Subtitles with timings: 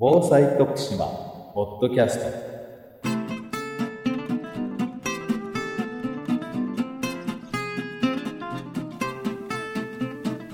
[0.00, 1.06] 防災徳島
[1.54, 2.26] ポッドキャスト。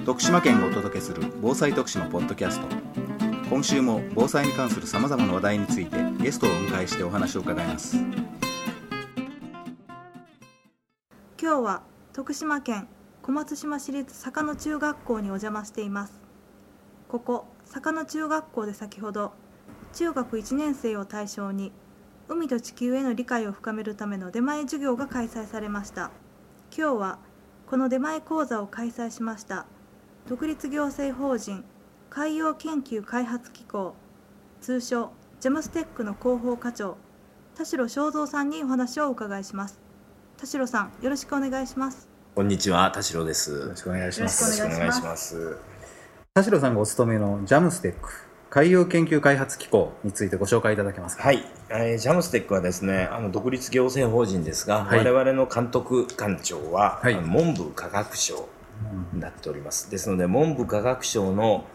[0.07, 2.67] 徳島県がお届けする防災徳島ポッドキャスト。
[3.51, 7.99] 今週も防災に関するさまざまな話題についてゲストをお迎えしてお話を伺います。
[11.39, 11.83] 今日は
[12.15, 12.89] 徳島県
[13.21, 16.19] 小松島市立坂野中学校にお邪魔しています。
[17.09, 19.33] ここ坂野中学校で先ほど
[19.93, 21.73] 中学1年生を対象に
[22.29, 26.11] 海と地球への理解を深めるための出前授業が開催されました。
[26.77, 27.19] 今日は
[27.67, 29.67] この出前講座を開催しました
[30.29, 31.65] 独立行政法人
[32.11, 33.95] 海洋研究開発機構
[34.61, 36.97] 通称ジャムステックの広報課長
[37.55, 39.79] 田代正蔵さんにお話をお伺いします。
[40.37, 42.09] 田代さんよろしくお願いします。
[42.35, 43.53] こんにちは田代です。
[43.53, 45.29] よろしくお願いしまよろしくお願いします。
[45.29, 45.74] す
[46.37, 48.11] 田代さんがお勤めのジャムステック
[48.51, 51.23] 海洋研究開発機構についてご紹介いただけますか？
[51.23, 54.99] はい、えージャムステックはですねあの独立行政法人ですが、はい。
[54.99, 57.15] 我々の監督官庁は、はい。
[57.15, 58.49] 文部科学省
[59.13, 59.93] になっております。
[59.93, 61.67] ですので文部科学省の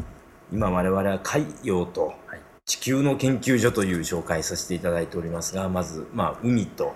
[0.52, 2.42] 今我々は海洋とはい。
[2.66, 6.94] 地球の研究所という紹介させていただいておりますがまず、まあ、海と、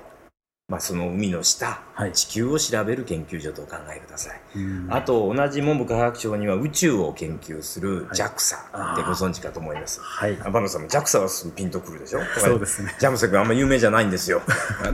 [0.73, 2.13] まあ、その海の下、はい。
[2.13, 4.41] 地球を調べる研究所とお考えください。
[4.55, 4.87] うん。
[4.89, 8.17] あと同じ文部科学省には宇宙を研究するはい。
[8.17, 10.01] JAXA ってご存知かと思います。
[10.01, 10.35] はい。
[10.35, 12.21] バノさんも JAXA はすぐピンとくるでしょ？
[12.39, 12.95] そうですね。
[12.99, 14.41] ジャムステックあんま有名じゃないんですよ。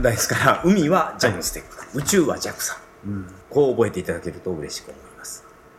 [0.02, 2.76] ですから、海はジャムステック、宇宙は JAXA。
[3.06, 3.26] うん。
[3.48, 5.09] こう覚えていただけると嬉しく思います。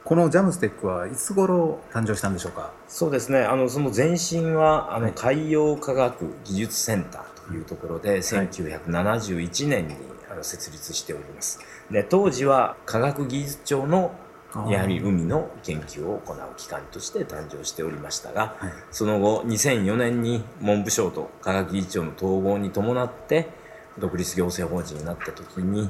[0.04, 2.72] このジャムステックはいつ頃誕生したんでしょうか？
[2.88, 5.14] そうですね、あの、その前身は、あの、はい。
[5.16, 9.96] 海洋科学技術センターというところで、1971年に
[10.30, 11.60] あの設立しております。
[11.92, 14.12] で、当時は科学技術庁の
[14.68, 18.72] やはり海の研究を行う機関として誕生しておりましたが、はい。
[18.92, 23.48] その後2004年に文部省と科学技術庁の統合に伴って
[23.98, 25.90] 独立行政法人になった時に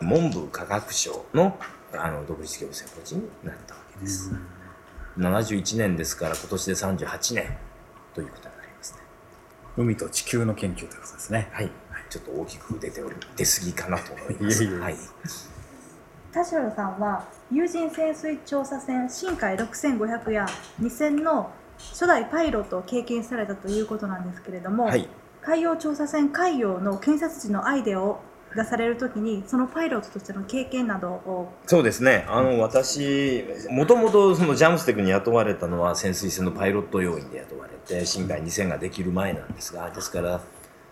[0.00, 1.58] 文部科学省の
[1.94, 4.30] あの独立行政法人になったわけです、
[5.18, 7.56] 71年ですから今年で38年
[8.14, 8.98] ということになりますね。
[9.76, 11.48] 海と地球の研究ということですね。
[11.52, 11.70] はい。
[12.10, 14.64] ちょっと大きく出ており出過ぎかなと思います。
[14.66, 14.96] はい、
[16.30, 20.46] 田代さんは有人潜水調査船深海6500や
[20.82, 25.08] 2000の初代パイロットを経験されたということなんですけれども、はい。
[25.40, 28.20] 海洋調査船海洋の建設時のアイデアを
[28.54, 32.24] 出されるときにそのパイロットとしての経験などをそうですね。
[32.28, 40.40] あの、私、もともとそのジャムステックに雇われたのは潜水船のパイロット要員で雇われて、深海2000ができる前なんですが、ですから、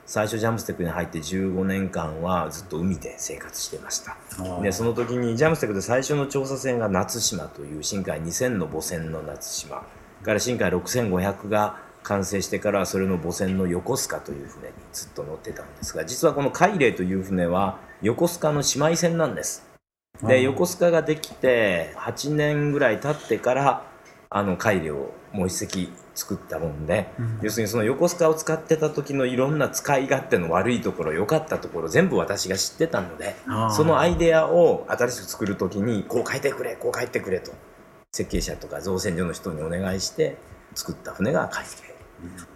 [0.07, 4.17] 最初ジャムステックに入って15年間はずっと海で生活してました。
[4.61, 9.85] で、その時にジャムステックで最初の調査船が夏島という深海2000の母船の夏島
[10.25, 19.67] から深海6500が完成してからそれの母船の横須賀という船にずっと乗ってたんですが実はこの海霊という船は横須賀の姉妹船なんです。
[20.23, 23.87] で横須賀ができて8年ぐらい経ってから
[24.29, 27.39] あの海霊をもう一隻作ったもんで、うん。
[27.43, 33.35] 要するにその横須賀を使ってた時のいろんな使い勝手の悪いところ良かったところ全部私が知ってたので
[33.71, 37.53] そのアイデアを新しく作る時にこう書いてくれこう書いてくれと
[38.13, 40.37] 設計者とか造船所の人にお願いして
[40.75, 41.90] 作った船が海底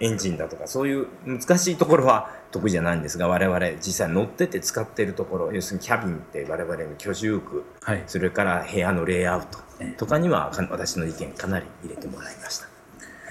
[0.01, 8.03] エンジンだとかそういう難しいところは得意じゃないんですが我々実際乗ってて使っているところ要するにキャビンって我々の居住区はい。
[8.07, 9.97] それから部屋のレイアウトええ。
[9.97, 12.69] とかにはか私の意見かなり入れてもらいました。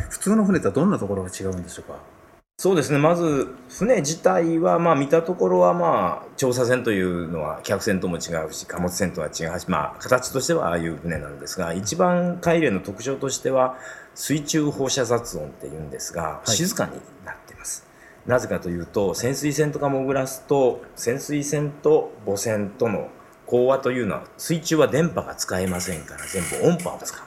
[0.09, 1.99] 普通の船とはどんなところが違うんでしょうか？
[2.63, 2.97] そうですね。
[2.97, 13.75] まず船自体はまあ見たところはまあ調査船というのは客船とも違うし貨物船とは違うしまあ形としてはああいう船なんですが一番海霊の特徴としては
[14.16, 16.51] 水中放射雑音っていうんですが、はい。
[16.51, 16.94] 静かに
[17.25, 17.85] なってます。
[18.25, 23.09] なぜかというと潜水船とか潜らすと潜水船と母船との
[23.45, 27.22] 講話というのは水中は電波が使えませんから全部音波を使う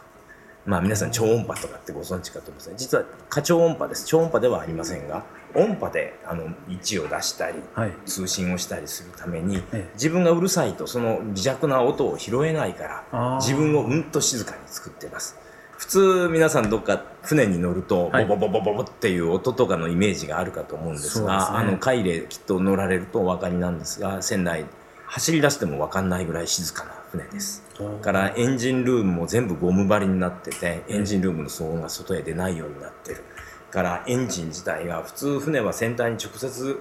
[0.67, 2.75] まあ皆さん超音波とかってご存知かと思いますね。
[2.77, 4.05] 実は過超音波です。
[4.07, 5.25] 超音波ではありませんが
[5.55, 7.93] 音波であの位置を出したりはい。
[8.05, 9.91] 通信をしたりするためにええ。
[9.95, 15.39] 自分がうるさいとその微弱な音を拾えないから自分をうんと静かに作ってます。
[15.79, 18.27] 普通皆さんどっか船に乗るとはい。
[18.27, 21.69] ボボボボボボっていう音とかのイメージがあるかと思うんですがそうですね。
[21.69, 24.65] あの海霊きっと乗られるとお分かりなんですが船内
[25.07, 27.65] 走り出しても分かんないぐらい静かな船です。
[28.03, 33.25] からエンジンルームも全部ゴム張りになっててエンジンルームの騒音が外へ出ないようになってる。
[33.71, 36.81] からエンジン自体が普通船は船体に直接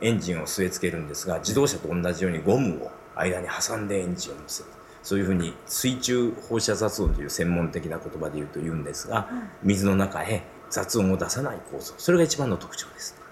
[0.00, 4.70] エンジンを据え付けるんですが自動車と同じようにゴムを間に挟んでエンジンを乗せる。
[5.02, 9.28] そういうふうに水中放射雑音という専門的な言葉で言うと言うんですが
[9.62, 11.94] 水の中へ雑音を出さない構造。
[11.96, 13.25] それが一番の特徴です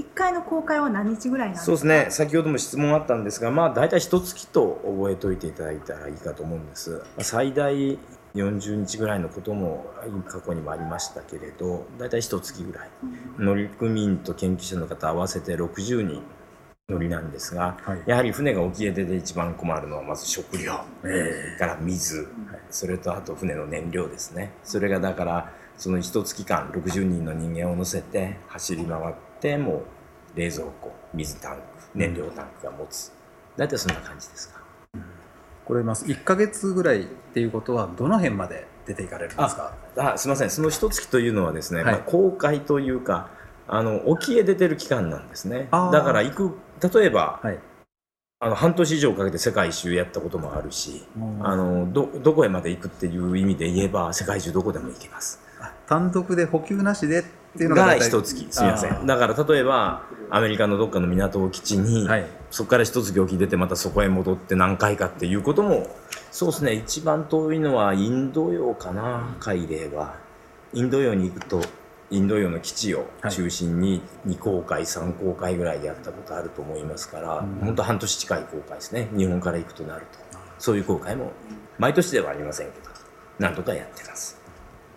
[0.00, 1.64] 1回の公開は何日ぐらいなんですか？
[1.66, 2.06] そうですね。
[2.10, 7.98] 先ほども質問あったんですがまあ大体一月と覚えておいていただいたらいいかと思うんです、まあ最大
[8.34, 9.86] 40日ぐらいのことも
[10.28, 12.90] 過去にもありましたけれど大体一月ぐらい。
[13.38, 16.22] 乗組員と研究者の方合わせて60人
[16.88, 18.02] 乗りなんですが、はい。
[18.06, 22.28] やはり船が沖へ出て一番困るのはまず食料、えから水、
[22.70, 24.52] それとあと船の燃料ですね。
[24.64, 29.82] それがだからその一月間60人の人間を乗せて走り回っても
[30.34, 31.60] う冷蔵庫水タンク
[31.94, 33.12] 燃料タンクが持つ。
[33.56, 34.60] 大体そんな感じですか。
[35.64, 39.74] これまず1か月ぐらいっていうことはどの辺まで出ていかれるんですか？
[39.96, 40.50] あすみません。
[40.50, 43.28] その一月というのはですね、はいまあ、公開というか
[43.68, 45.68] あの沖へ出てる期間なんですね。
[45.70, 46.58] だから行く
[46.92, 47.58] 例えば、はい。
[48.42, 51.04] あの半年以上かけて世界一周やったこともあるし、
[51.42, 55.40] あのどどこへまで行くっていう意味で言えば世界中どこでも行けます。
[55.60, 57.22] あ単独で補給なしで
[57.54, 59.06] っていうのが一月すみません。
[59.06, 62.26] だから例えばアメリカのどっかの港を基地に、はい。
[62.50, 65.86] そこから一月沖出てまたそこへ戻って何回かっていうことも
[66.30, 66.72] そうですね。
[66.74, 70.14] 一番遠いのはインド洋かな海嶺は。
[70.72, 71.60] インド洋に行くと
[72.10, 77.58] インド洋の基地を中心に2航海3航海ぐらいでやったことあると思いますから、ん。
[77.60, 79.08] 本当半年近い航海ですね。
[79.16, 80.30] 日本から行くとなると。
[80.60, 81.32] そういう航海も
[81.78, 82.90] 毎年ではありませんけど
[83.38, 84.39] なんとかやってます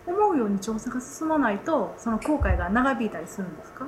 [0.06, 3.86] 思うように調査が進まないとその航海が長引いたりするんですか？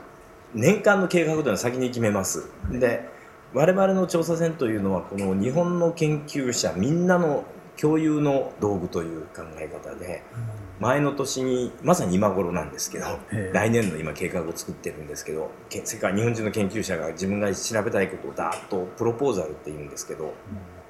[0.55, 2.49] 年間の計画というのは先に決めます。
[2.71, 3.09] で
[3.53, 7.45] 我々の調査船というのはこの日本の研究者みんなの
[7.77, 10.23] 共有の道具という考え方で
[10.81, 13.55] 前の年にまさに今頃なんですけどええ。
[13.55, 20.33] 来年の今計画を作ってるんですけどけ世界日本中の研究者が自分が調べたいことをダーッとプロポーザルって言うんですけど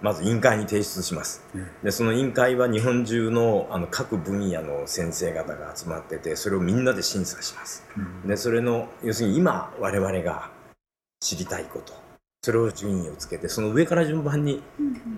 [0.03, 1.43] まず委員会に提出します。
[1.83, 7.85] でその委員会は日本中のあの各分野の先生方が集まっててそれをみんなで審査します。
[8.25, 10.51] でそれの要するに今我々が
[11.21, 11.95] 知りたいこと
[12.43, 14.63] それを順位をつけてその上から順番に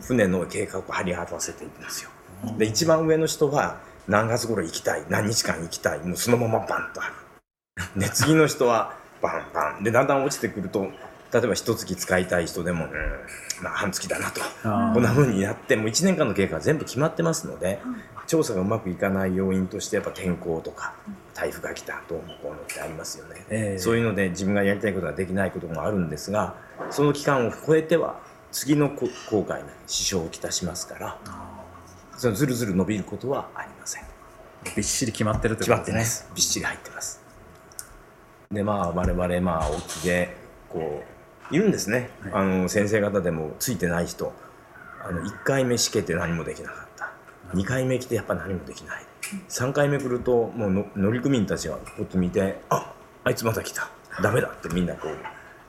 [0.00, 2.10] 船の計画を張り合わせていくんですよ。
[2.56, 7.14] で一番上の人は何月頃行きたい何日間行きたいもうそのままバンとある。
[8.00, 9.82] で次の人はバンバン。
[9.82, 10.88] でだんだん落ちてくると
[11.32, 12.90] 例えば一月使いたい人でもうん。
[13.62, 14.40] まあ半月だなと。
[14.62, 17.80] こんな風にやってもう1年間の計画が全部決まってますので
[18.26, 20.94] 調査がうまくいかない要因としてやっぱ天候とか
[21.34, 23.78] 台風が来たどうのこうのってありますよね、ええ。
[23.78, 26.54] そういうので自分がやりたいことができないこともあるんですが
[26.90, 28.20] その期間を超えては
[28.50, 31.18] 次のこ航海に支障をきたしますから
[32.16, 34.04] そのずるずる伸びることはありません。
[34.76, 36.26] びっしり決まってるって決まってことです。
[36.26, 37.22] すびっしり入ってます。
[38.50, 40.36] でまあ我々まあ沖で
[40.68, 41.17] こう
[41.50, 42.32] いるんですね、はい。
[42.34, 44.32] あの先生方でもついてない人。
[45.02, 47.10] あの1回目試験って何もできなかった。
[47.54, 49.02] 2回目来てやっぱ何もできない。
[49.48, 52.92] 3回目来るともうの乗組員たちがこって見てあ
[53.24, 53.88] あいつまた来た。
[54.22, 55.16] ダメだってみんなこう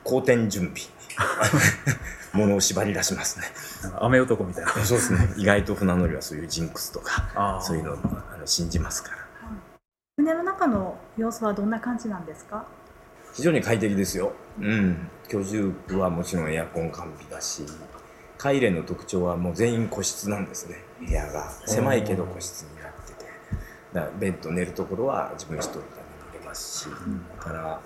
[0.03, 0.81] 好転準備。
[2.31, 3.45] 物を縛り出しますね。
[3.99, 4.71] 雨男みたいな。
[4.71, 5.33] そうですね。
[5.37, 7.97] 意外と船乗りはそういうジンクスとかそういうのを
[8.33, 9.17] あの信じますから。
[10.17, 12.65] 船の中の様子はどんな感じなんですか？
[13.33, 14.33] 非常に快適ですよ。
[14.59, 15.09] うん。
[15.27, 17.63] 居住区はもちろんエアコン完備だし、
[18.37, 20.77] 海連の特徴はもう全員個室なんですね。
[20.99, 23.25] 部屋が狭いけど個室になってて。
[23.93, 25.85] だからベッド寝るところは自分一人で
[26.33, 26.87] 寝れますし、
[27.37, 27.81] だから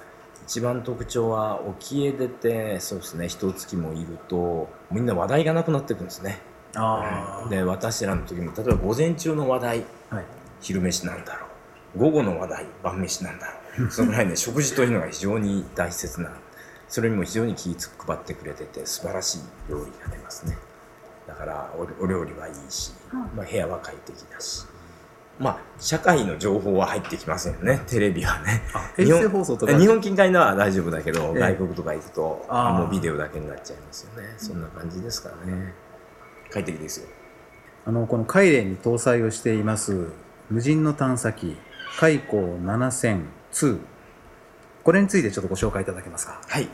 [0.46, 6.40] 一番特徴は沖へ出て、そうですね、一月もいると、みんな話題がなくなっていくんですね。
[6.76, 10.26] あで、私らの時も、例えば午前中の話題、あはい
[10.64, 11.48] 昼飯なんだろ
[11.96, 16.32] う午後の話題晩飯なんだろうそのぐらいね食事というのが非常に大切な
[16.88, 17.74] それにも非常に気を
[18.06, 19.40] 配ってくれてて素晴らしい
[19.70, 20.58] 料理が出ますね。
[21.28, 24.66] だからおお料理はいいし、まあ、部屋は快適だし。
[25.40, 27.82] まあ社会の情報は入ってきませんよね。
[27.88, 28.62] テレビはね。
[28.74, 29.78] あ衛星放送とか。
[29.78, 31.40] 日本近海のは大丈夫だけど、ええ。
[31.40, 34.36] 外国とか行くともうビデオだけになっちゃいますよね。
[34.38, 35.74] そんな感じですからね。
[36.52, 37.08] 快適ですよ。
[37.86, 40.12] あのこの海嶺に搭載をしています
[40.50, 41.58] 無人の探査機
[42.00, 42.58] 海溝
[43.54, 43.80] 7002
[44.84, 46.42] これについてちょっとご紹介いただけますか？
[46.46, 46.68] はい。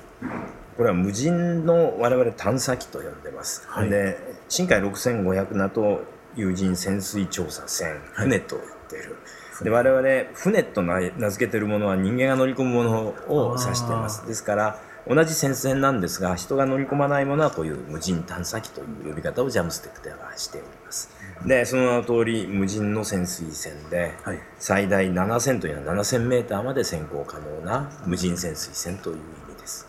[0.77, 3.67] これは無人の我々探査機と呼んでます。
[3.67, 4.17] はいで、
[4.47, 6.03] 深海6500ナと
[6.35, 9.17] 有人潜水調査船、船と言ってる。
[9.61, 14.25] で、我々、船と名名付けてるものは人間が乗り込むものを指しています。
[14.25, 21.09] ですから、同じ潜水船なんですが、人が乗り込まないものはこういう無人探査機という呼び方をジャムステックではしております。
[21.47, 29.19] で、その名の通り、無人の潜水船で、はい最大7000というのは7000メーターまで潜航可能な無人潜水船という意
[29.53, 29.87] 味です。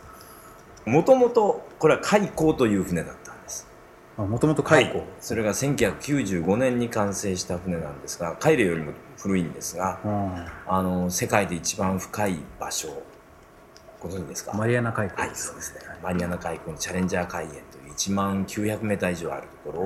[0.86, 3.68] もともとこれは海溝という船だったんです。
[4.16, 9.98] もともとはい海溝、それが1995年に完成した船なんですがカイレよりも古いんですが
[10.66, 13.02] あの世界で一番深い場所
[14.00, 14.52] ご存知ですか？
[14.56, 15.80] マリアナ海溝はい、そうですね。
[16.02, 19.78] マリアナ海溝のチャレンジャー海淵という1万900メーター以上あるとこ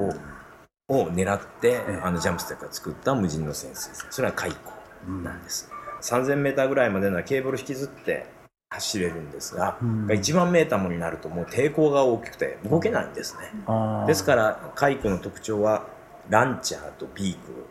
[0.89, 4.07] ろを,、を狙って、ええあのジャムステックが作った無人の潜水船。
[4.13, 5.71] それは海溝なんです。
[6.03, 8.27] 3000メーターぐらいまでのはケーブル引きずって
[8.71, 13.51] 走れるんですが、うん1万メーターもになるともう抵抗が大きくて動けないんですね。
[13.67, 15.87] あーですから海溝の特徴は
[16.29, 17.65] ランチャーとビークル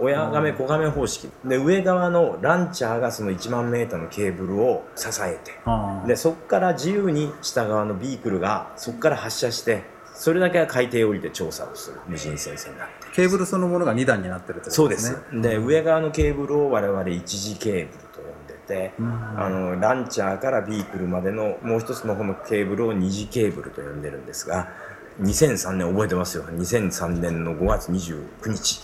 [0.00, 1.28] 親亀子亀方式。
[1.44, 5.52] で上側のランチャーがその1万メーターのケーブルを支えて。
[6.06, 9.82] でそこから自由に下側のビークルがそこから発射して
[10.14, 12.00] それだけは海底を降りて調査をする。
[12.06, 12.94] 無人潜水になって。
[13.14, 15.10] ケーブルそのものが2段になってるってことそうです。
[15.10, 19.40] ですねで上側のケーブルを我々一次ケーブルと呼んでて、うん。
[19.40, 24.68] あのランチャーからビークルまでのもう一つの方のケーブルを二次ケーブルと呼んでるんですが
[25.20, 26.44] 2003年覚えてますよ。
[26.44, 28.80] 2003年の5月29日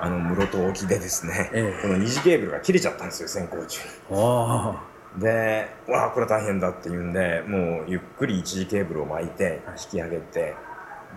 [0.00, 1.82] あの室戸沖でですね、ええ。
[1.82, 3.80] この二次ケーブルが切れちゃったんですよ先行中。
[3.80, 3.84] に。
[4.10, 4.82] あ。
[5.18, 10.54] で、わあ、これ大変だって言うんで、もうゆっくり一時ケーブルを巻いて引き上げて、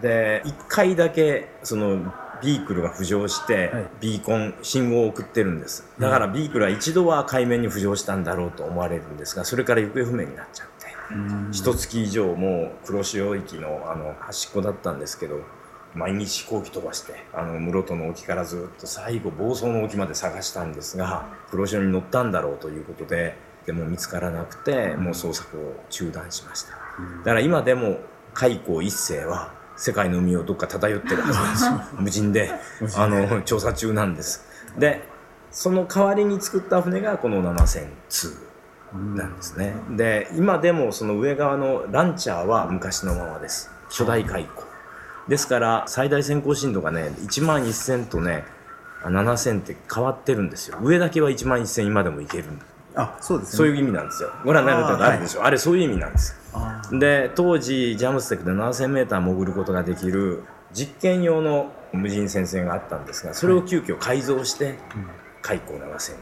[0.01, 5.85] で、一回だけ、その、ビークルが浮上してはい、ビーコン、信号を送ってるんです。
[5.99, 10.95] だからビークルは一度は海面に浮上したんだろうと思われるんですが、それから行方不明になっちゃって、
[11.51, 15.41] 一月以上もう黒潮域のあの端っこだったんですけど、
[15.96, 26.72] 毎日飛行機飛ばして、あの室戸の沖からずっと最後房総の沖まで探したんですが、黒潮に乗ったんだろうということで、でも見つからなくて、もう捜索を中断しました。
[26.72, 26.77] だ
[27.24, 28.00] から今でも
[28.34, 31.81] 海溝一世は世界の海をどっか漂ってるはずなんですよ。
[32.00, 32.51] 無人で、
[32.96, 34.46] あの、調査中なんです。
[34.77, 35.08] で、
[35.51, 38.50] その代わりに作った船がこの7002。
[39.15, 39.75] なんですね。
[39.91, 43.69] で、今でもその上側のランチャーは昔のままです。
[43.89, 44.68] 初代開口。
[45.29, 48.43] ですから、最大先行深度がね、1万1000とね、
[49.03, 50.77] 7000って変わってるんですよ。
[50.81, 52.45] 上だけは1万1000今でもいける。
[52.95, 54.31] あそうですねそういう意味なんですよ。
[54.43, 55.45] ご覧になることあるでしょ？
[55.45, 56.36] あれそういう意味なんです。
[56.91, 60.43] で、当時、ジャムステックで7000メーター潜ることができる
[60.74, 64.79] 実験用の無人潜水があったんですが、それを急遽改造して、
[65.41, 66.15] 開口7000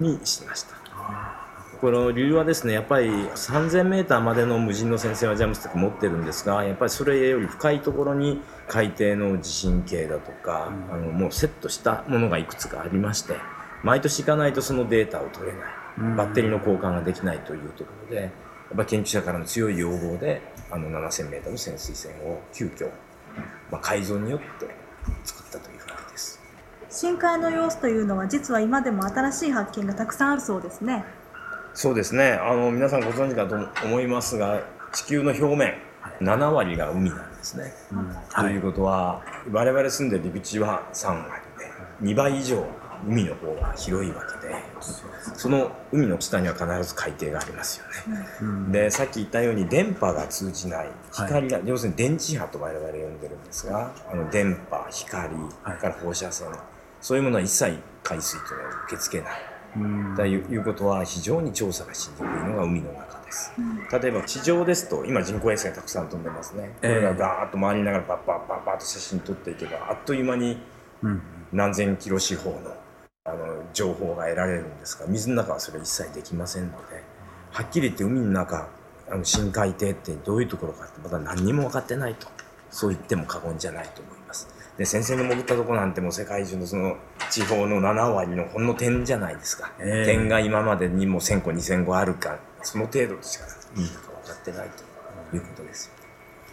[0.00, 1.41] にしました。
[1.82, 13.34] この理由はですね、やっぱり3000メーターまでの無人の潜水はジャムステック持ってるんですが、やっぱりそれより深いところに海底の地震計だとか、あのもうセットしたものがいくつかありまして、
[13.82, 16.16] 毎年行かないとそのデータを取れない。
[16.16, 18.30] バッテリーの交換ができないというところで、やっ
[18.76, 22.92] ぱ研究者からの強い要望で、あの7000メーターの潜水船を急遽、
[23.72, 24.72] まあ、改造によって
[25.24, 26.40] 作ったというわけです。
[26.88, 31.04] 深海の様子というのは実は今でも新しい発見がたくさんあるそうですね
[31.74, 32.32] そうですね。
[32.32, 34.62] あの皆さんご存知かと思いますが
[34.92, 35.74] 地球の表面
[36.20, 37.72] 7割が海なんですね。
[38.34, 42.64] ということは我々住んでる陸地は3割で2倍以上
[43.06, 44.54] 海の方が広いわけで
[45.34, 48.26] その海の下には必ず海底がありますよね。
[48.42, 48.72] うん。
[48.72, 56.48] でさっき言ったように電波が通じない光が、要するに電磁波と我々呼んでるんですがあの電波光はいから放射線、
[57.00, 59.51] そういうものは一切海水というのは受け付けない。
[59.76, 60.14] うん。
[60.16, 63.52] ということは非常に調査がしにくいのが海の中です。
[63.90, 66.68] 例えば地上ですと今人工衛星がたくさん飛んでますね。
[66.68, 66.92] こえ。
[66.92, 70.58] えれがガーッと回りながらパッパッパッパッと写真撮っていけばあっという間に
[71.02, 71.22] うん。
[71.52, 72.58] 何千キロ四方の
[73.24, 77.04] あの情報が得られるんですが水の中はそれ一切できませんので
[77.52, 78.68] はっきり言って海の中
[79.08, 82.26] あの深海底ってどういうところかってまだ何にも分かってないと。
[82.72, 84.21] そう言っても過言じゃないと思います
[84.82, 86.96] で先生の潜ったとこなんてもう世界中のその
[87.30, 90.04] 地方の7割のほんの点じゃないですか、ええ。
[90.04, 93.44] 点が今までにも1000個2000個あるかその程度でしか
[93.76, 94.68] いいのか分かってない
[95.30, 95.92] ということです。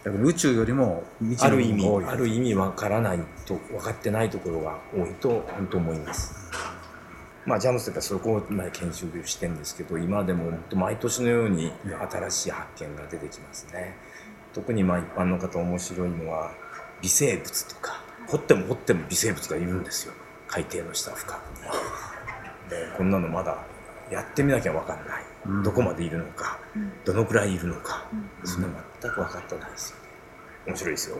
[0.04, 1.02] だから宇宙よりも
[1.40, 6.32] ある意味ある意味わからないと分かってないところが多いと本当思います。
[7.46, 11.72] まあジャムスというかそこを今研修してるんですけど今でも毎年のように
[12.12, 13.96] 新しい発見が出てきますね。
[14.52, 16.52] 特にまあ一般の方面白いのは
[17.02, 17.99] 微生物とか
[18.30, 20.14] 掘っても掘っても微生物がいるんですよ。
[20.46, 21.38] 海底の下深く。
[22.64, 22.70] に。
[22.70, 23.58] でこんなのまだ
[24.10, 25.62] やってみなきゃ分かんない、うん。
[25.62, 26.58] どこまでいるのか、
[27.04, 28.06] どのくらいいるのか、
[28.44, 28.68] そんな
[29.00, 29.96] 全く分かってないですよ。
[29.96, 30.02] ね。
[30.66, 31.16] 面白いですよ。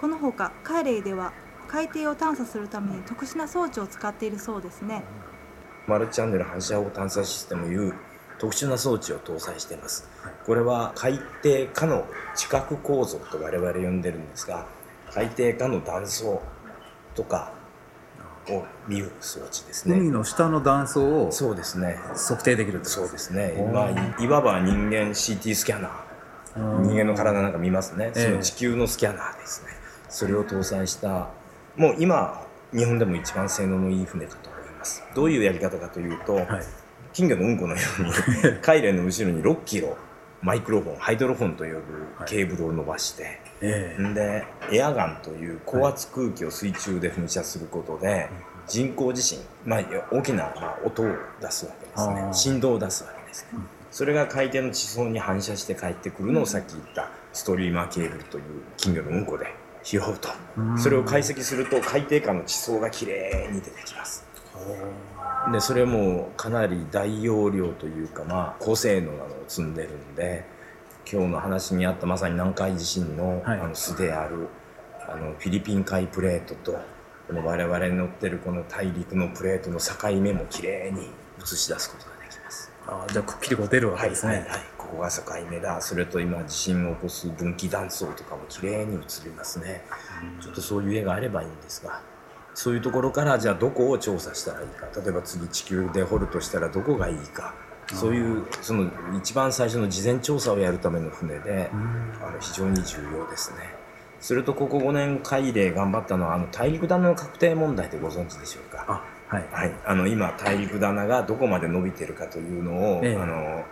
[0.00, 1.32] このほかカイレイでは
[1.66, 5.02] 海底を探査するために特殊な装置を使っているそうですね。
[5.86, 7.94] マルチチャンネル反射砲探査システムという
[8.38, 10.08] 特殊な装置を搭載しています。
[10.46, 12.06] これは海底下の
[12.36, 14.66] 地殻構造と我々呼んでるんですが、
[15.14, 16.42] 海底下の断層
[17.14, 17.52] とか
[18.48, 19.98] を見る装置ですね。
[19.98, 21.98] 海の下の断層をそうですね。
[22.14, 23.54] 測定できるそうですね。
[23.58, 26.80] おーまあ、いいわば人間 CT スキャナー。
[26.82, 28.12] 人間の体なんか見ますね。
[28.16, 29.78] ええその地球のスキャナーですね。
[30.08, 31.28] それを搭載した
[31.76, 36.46] もう今日本でも一番性能のいい船かと思いますどういうやり方かというと、はい
[37.10, 38.12] 金魚のうんこのように
[38.60, 39.96] 海連の後ろに6キロ
[40.42, 41.80] マイクロフォンハイドロフォンと呼ぶ
[42.26, 48.28] ケーブルを伸ばして、ええんでエアガンという高圧空気を水中で噴射することで、
[48.66, 49.80] 人工地震、まあ、
[50.12, 51.06] 大きなまあ音を
[51.40, 52.28] 出すわけですね。
[52.32, 53.58] 振動を出すわけですね、
[53.90, 58.42] それが海底の地層に反射して帰ってくるのをさっき言ったストリーマーケーブルという
[58.76, 59.46] 金魚のうんこで
[59.82, 60.28] 拾うと。
[60.56, 60.78] うん。
[60.78, 64.26] それを解析すると海底下の地層がきれいに出てきます。
[65.52, 70.44] でそれもかなり大容量というか、まあ、高性能なのを積んでるんで
[71.10, 73.60] 今日の話にあったまさに南海地震の,、はい。
[73.60, 74.48] あの巣である
[75.08, 76.78] あのフィリピン海プレートと
[77.26, 81.08] この我々に乗ってるこの大陸のプレートの境目もきれいに
[81.40, 82.70] 映し出すことができます。
[82.86, 85.80] あじゃあくっきりこう出るわはいけですね、はいはい、ここが境目だ。
[85.80, 89.84] それと今地震を起こす分岐断層とかもきれいに映りますね、
[90.42, 92.02] ちょっとそういう絵があればいいんですが
[92.54, 94.88] そういうところからじゃあどこを調査したらいいか。
[95.00, 97.54] 例えば次地球で掘るとしたらどこがいいか
[97.94, 101.70] そういうその一番最初の事前調査をやるための船で、
[102.22, 103.58] あの非常に重要ですね。
[104.20, 108.84] それとここ5年海で頑張ったのはあの大陸棚の確定問題ってご存知でしょうか？
[108.88, 109.46] あはい。
[109.50, 113.16] はい、あの今大陸棚がどこまで伸びてるかというのを、ええ。
[113.16, 113.64] あの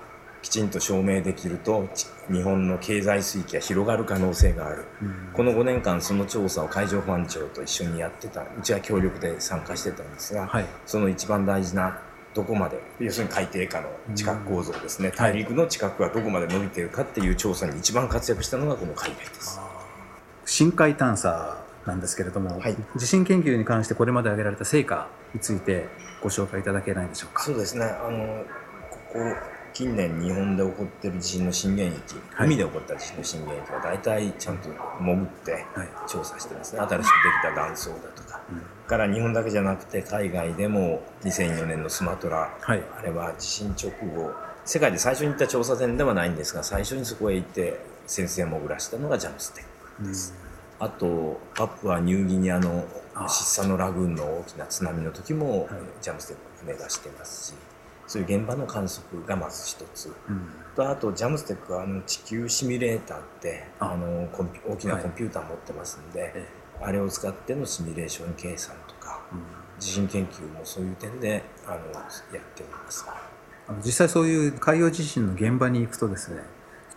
[0.43, 4.85] きちんと証明できるとち日本の経済水域が広がる可能性がある、
[5.33, 10.67] この5年間その調査を海上保安庁と一緒にやってたうちは協力で参加してたんですが、はい。
[10.85, 12.01] その一番大事な
[12.37, 19.59] どこまで要するに海底下の地殻構造ですね、大陸の地殻がどこまで伸びているかっていう調査に一番活躍したのがこの海底です。
[20.45, 22.77] 深海探査なんですけれども、はい。
[22.97, 25.89] 地震研究に関してこれまで挙げられた成果について
[26.23, 27.43] ご紹介いただけないでしょうか？
[27.43, 27.85] そうですね。
[27.85, 28.45] あの
[28.91, 29.19] ここ
[29.77, 32.47] 近年日本で起こってる地震の震源域、はい。
[32.47, 35.63] 海で起こった地震の震源域は大体ちゃんと潜ってはい。
[36.09, 36.81] 調査してますね。
[36.81, 38.41] 新しくできた断層だとか、
[38.87, 42.83] から日本だけじゃなくて海外でも2004年のスマトラ、はい。
[42.99, 44.33] あれは地震直後
[44.65, 49.65] 世界で最初に行った調査船ではないんですが最初にそこへ行って潜水を潜らしたのがジャムステッ
[49.99, 50.33] クです、
[50.79, 55.69] あとパプアニューギニアのあシッサのラグーンの大きな津波の時も、はい。
[56.01, 57.55] ジャムステック船出してますし
[58.07, 60.15] そういう現場の観測がまず一つ。
[60.29, 60.49] うん。
[60.75, 63.93] とあとジャムステックはあの地球シミュレーターってあ。
[63.93, 64.29] あの
[64.69, 65.03] 大きなはい。
[65.03, 66.47] コンピューター持ってますんで、え
[66.81, 69.41] あれを使ってのシミュレーション計算とかうん。
[69.79, 71.83] 地震研究もそういう点であのやっ
[72.55, 73.05] ております。
[73.69, 76.43] あの実際そういう海洋地震の現場に行くとですね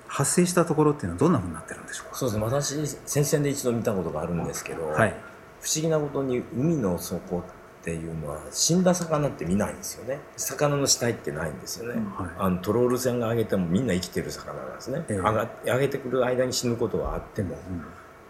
[0.07, 2.15] 発生したところっていうのはどんなふうになってるんでしょうか？
[2.15, 2.45] そうですね。
[2.45, 5.15] 私先線で一度見たことがあるんですけど、はい。
[5.61, 7.43] 不思議なことに海の底っ
[7.83, 10.19] ていうのは死んだ魚って見ないんですよね。
[10.37, 12.29] 魚の死体ってないんですよね、はい。
[12.37, 15.17] あのトロール船が上げてもみんな生きてる魚なんですね、ええ。
[15.17, 17.55] 上が上げてくる間に死ぬことはあっても、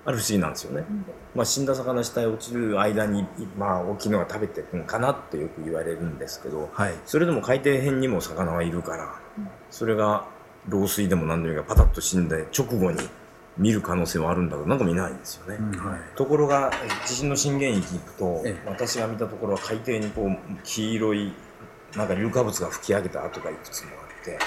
[0.06, 0.86] あれ不思議なんですよね、
[1.36, 6.94] まあ、死んだ魚死体落ちる間に、まあ、大きいのが食べてるのかなってよく言われるんですけどはい。
[7.06, 9.16] それでも海底辺にも魚はいるから
[9.70, 10.26] それが
[10.68, 13.00] 老衰でも何でもいいかパタッと死んで直後に
[13.60, 16.00] 見る可能性はあるんだけどなんか見ないんですよね、うんはい。
[16.16, 18.70] ところがえ地震の震源域行くと、ええ。
[18.70, 21.34] 私が見たところは海底にこう黄色い
[21.96, 24.38] なんか硫化物が吹き上げた跡がいくつもあって、え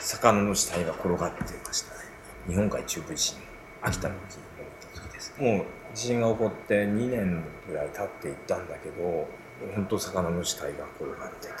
[0.00, 2.00] 魚の死体が転がっていましたね。
[2.46, 3.38] 日本海中部地震
[3.82, 5.34] 秋田の時に思った時です。
[5.38, 9.28] もう地震が起こって2年ぐらい経っていったんだけど
[9.74, 11.54] 本当魚の死体が転がってて。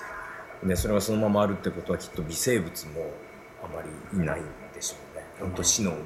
[0.62, 3.10] でそれがそのままあるってことはきっと微生物も
[3.64, 4.44] あまりいないん
[4.74, 5.24] でしょうね。
[5.40, 6.00] 本当死の海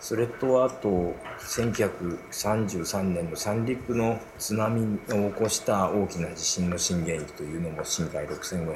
[0.00, 8.74] それとあと1933年の三陸の津波を起こした大きな地震の震源域というのも深海6500で潜っ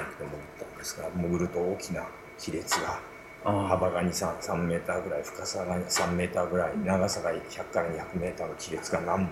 [0.59, 2.07] たんですが潜ると大きな
[2.45, 3.01] 亀裂が
[3.45, 9.31] あ幅が 2, 3メーターぐらい深さが3メーターぐらい長さが100から200メーターの亀裂が何本も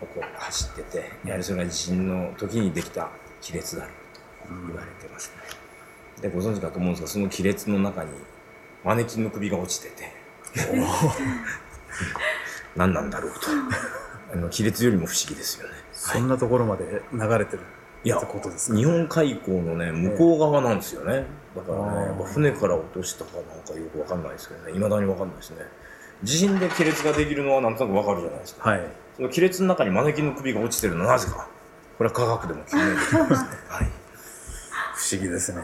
[0.00, 3.08] ここ走っててやはりそれが地震の時にできた
[3.44, 5.66] 亀裂だろうと言われてますね。
[6.20, 8.10] でご存知かと思うんですがその亀裂の中に
[8.84, 10.12] マネキンの首が落ちてて。
[12.76, 13.38] 何なんだろうと。
[14.32, 15.74] あの亀裂よりも不思議ですよね。
[15.92, 17.62] そんなところまで流れてる
[18.04, 18.76] いやことですか？
[18.76, 21.24] 日本海溝のね向こう側なんですよね、
[21.56, 24.72] だからねやっぱ船から落としたかなんかよくわかんないですけどね。
[24.72, 25.56] いまだにわかんないですね。
[26.22, 28.86] 地震で亀裂ができるのはなんとなくわかるじゃないですか、はい。
[29.16, 31.48] その亀裂の中にマネキンの首が落ちてるのはなぜか。
[31.98, 33.50] これは科学でも究明できますね。
[33.68, 33.90] はい。
[34.94, 35.62] 不思議ですね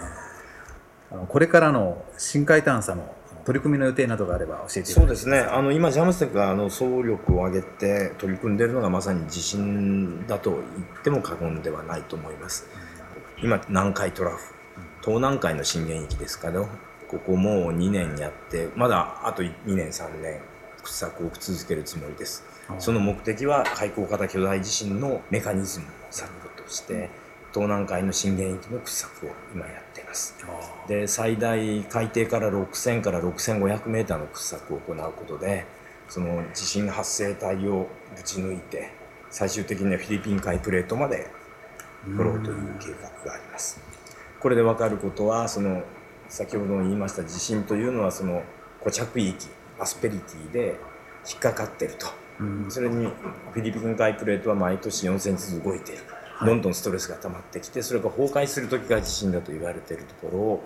[1.13, 5.41] あのこれからの深海探査の取り組みの予定などがあれば教えてそうですね。
[5.41, 10.63] あの今ジャムステックがあの総力を挙げて取り組んでいるのがまさに地震だと言っ
[11.03, 12.67] ても過言ではないと思います。
[13.43, 14.55] 今南海トラフ。
[15.03, 16.69] 東南海の震源域ですけど
[17.09, 20.41] ここもう2年やってまだあと2年3年
[20.85, 22.45] 掘削を続けるつもりです。
[22.79, 27.11] その目的は海溝型巨大地震のメカニズムを探るとして
[27.53, 30.37] 東南海の震源域の掘削を今やっています。
[30.43, 35.67] あで最大海底から6000から6500メーターの掘削を行うことで
[36.09, 38.91] その地震発生帯をぶち抜いて
[39.31, 41.31] 最終的にはフィリピン海プレートまで
[42.17, 43.81] 掘ろうという計画があります。
[44.41, 45.83] これで分かることはその
[46.29, 48.43] 先ほど言いました地震というのはその
[48.79, 50.81] 固着域アスペリティで
[51.31, 52.07] 引っかかってると。
[52.41, 52.71] うん。
[52.71, 53.07] それに
[53.53, 56.03] フィリピン海プレートは毎年4センチずつ動いている、
[56.45, 60.65] どんどんストレスが溜まってきてそれが崩壊する時が地震だと言われているところを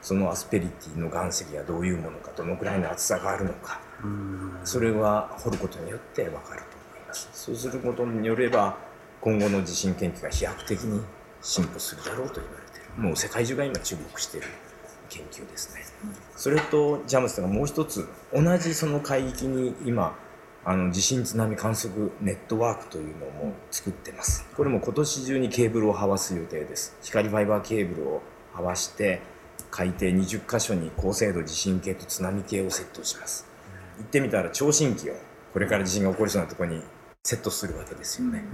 [0.00, 4.60] そのアスペリティの岩石がどういうものかどのくらいの厚さがあるのかうん。
[4.64, 7.28] それは掘ることによって分かると思います。
[7.32, 8.76] そうすることによれば
[9.20, 11.02] 今後の地震研究が飛躍的に
[11.42, 13.02] 進歩するだろうと言われている。
[13.02, 14.46] もう世界中が今注目している
[15.08, 15.82] 研究ですね。
[16.36, 20.16] それとジャムスがもう一つ同じその海域に今
[20.68, 24.46] あの地震津波観測ネットワークというのも作ってます。
[24.54, 26.94] これも今年中にケーブルをはわす予定です。
[27.00, 29.22] 光ファイバーケーブルをはわして
[29.70, 33.46] 海底20箇所に高精度地震計と津波計をセットします。
[33.96, 35.14] 行ってみたら聴診器を
[35.54, 36.82] これから地震が起こりそうなところに
[37.24, 38.44] セットするわけですよね、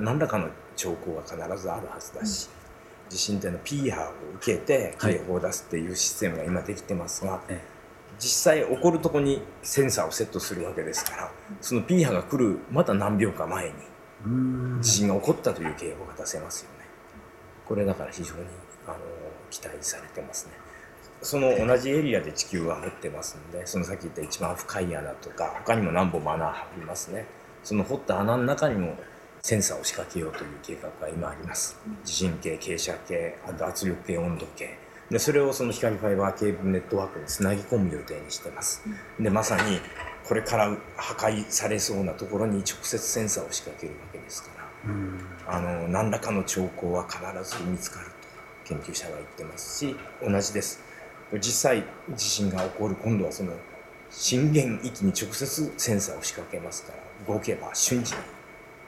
[0.00, 2.50] 何らかの兆候が必ずあるはずだし、
[3.08, 7.60] 地震っていうのは P 波を受けて警報を出すっていうシステムが今できてますが、え
[8.18, 13.72] 実際起こるとこにセンサーをセットするわけですからその P 波が来るまた何秒か前に
[14.26, 14.78] うん。
[14.80, 16.86] 地震が起こったという警報が出せますよね。
[17.66, 18.40] これだから非常に
[18.86, 18.96] あの
[19.50, 20.52] 期待されてますね。
[21.22, 27.26] その同じエリアで地球は掘ってますのでそのさっき言った一番深い穴とか他にも何本も穴ありますね。
[27.62, 28.96] その掘った穴の中にも
[29.40, 31.78] センサーを仕掛けようという計画が今あります。
[32.04, 34.78] 地震計傾斜計あと圧力計温度計
[35.12, 38.82] でそれをその光ファイバーケーブルネットワークにつなぎ込む予定にしてます。
[39.20, 39.78] でまさに
[40.26, 44.90] これから破壊されそうなところに直接センサーを仕掛けるわけですから。
[44.90, 45.20] うん。
[45.46, 48.12] あの何らかの兆候は必ず見つかると
[48.64, 49.94] 研究者は言ってますし
[50.26, 50.80] 同じです。
[51.34, 51.84] 実際
[52.16, 53.52] 地震が起こる今度はその
[54.08, 56.92] 震源域に直接センサーを仕掛けますか
[57.28, 58.18] ら動けば瞬時に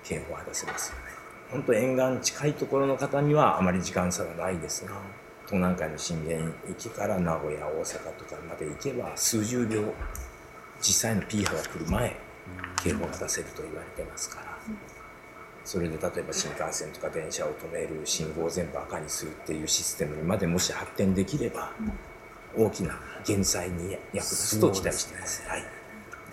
[0.02, 1.02] 警報が出せますよね。
[1.50, 4.94] 本当沿岸近いところの方にはあまり時間差はないですが
[5.46, 9.92] 東南海の震源域から名古屋大阪とかまで行けば数十秒
[10.80, 12.16] 実際の P 波が来る前
[12.82, 14.58] 警報が出せると言われてますから。
[15.64, 21.72] それで例えば新幹線とか電車を止める信号を全部赤にするっていうシステムにまでもし発展できれば
[22.54, 25.42] 大きな減災に役立つと期待しています。
[25.48, 25.83] はい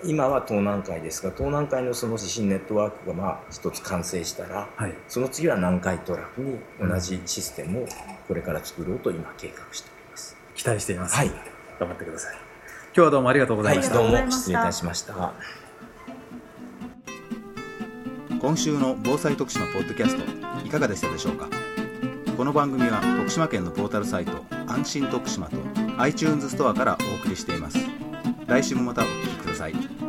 [0.03, 4.95] 今は東南海ですが東南海のその地震ネットワークがまあ一つ完成したら、はい。
[5.07, 7.87] その次は南海トラフに同じシステムを
[8.27, 10.35] これから作ろうと今計画しております。
[10.55, 11.31] 期待しています、はい。
[11.79, 12.35] 頑張ってください。
[12.35, 14.39] 今日はどうもありがとうござはいい、ました、どうもありがとうございました。
[14.39, 15.33] 失礼いたしました。
[18.41, 20.23] 今週の防災徳島ポッドキャスト
[20.65, 21.47] いかがでしたでしょうか？
[22.35, 25.57] この番組は徳島県のポータルサイト安心徳島と
[25.99, 27.77] iTunes ストアからお送りしています。
[28.47, 30.00] 来週もまたお聞きください